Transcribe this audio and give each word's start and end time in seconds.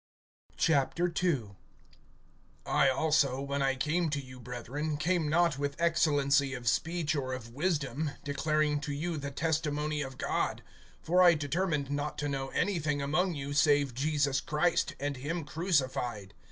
II. 0.67 1.51
I 2.65 2.89
ALSO, 2.89 3.39
when 3.39 3.61
I 3.61 3.75
came 3.75 4.09
to 4.09 4.19
you, 4.19 4.39
brethren, 4.39 4.97
came 4.97 5.29
not 5.29 5.59
with 5.59 5.79
excellency 5.79 6.55
of 6.55 6.67
speech 6.67 7.15
or 7.15 7.33
of 7.33 7.53
wisdom, 7.53 8.09
declaring 8.23 8.79
to 8.79 8.93
you 8.93 9.17
the 9.17 9.29
testimony 9.29 10.01
of 10.01 10.17
God. 10.17 10.63
(2)For 11.05 11.23
I 11.23 11.35
determined 11.35 11.91
not 11.91 12.17
to 12.17 12.27
know 12.27 12.47
anything 12.49 12.99
among 12.99 13.35
you, 13.35 13.53
save 13.53 13.93
Jesus 13.93 14.41
Christ, 14.41 14.95
and 14.99 15.17
him 15.17 15.43
crucified. 15.43 16.33